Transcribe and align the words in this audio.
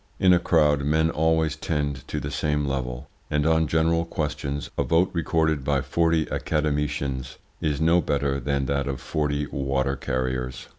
In 0.19 0.33
a 0.33 0.39
crowd 0.39 0.81
men 0.81 1.11
always 1.11 1.55
tend 1.55 2.07
to 2.07 2.19
the 2.19 2.31
same 2.31 2.65
level, 2.65 3.07
and, 3.29 3.45
on 3.45 3.67
general 3.67 4.03
questions, 4.03 4.71
a 4.75 4.81
vote, 4.83 5.11
recorded 5.13 5.63
by 5.63 5.81
forty 5.81 6.27
academicians 6.31 7.37
is 7.61 7.79
no 7.79 8.01
better 8.01 8.39
than 8.39 8.65
that 8.65 8.87
of 8.87 8.99
forty 8.99 9.45
water 9.51 9.95
carriers. 9.95 10.67